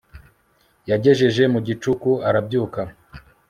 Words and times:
yagejeje 0.89 1.43
mu 1.53 1.59
gicuku 1.67 2.11
arabyuka 2.29 2.81